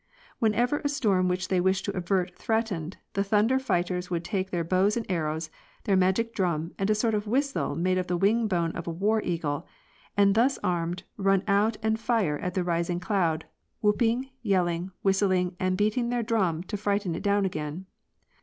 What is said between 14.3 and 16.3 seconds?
yelling, whistling and beating their